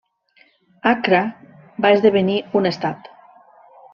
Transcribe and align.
Accra 0.91 1.19
va 1.85 1.93
esdevenir 1.97 2.39
un 2.61 2.69
estat. 2.73 3.13